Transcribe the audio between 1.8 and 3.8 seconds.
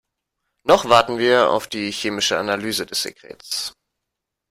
chemische Analyse des Sekrets.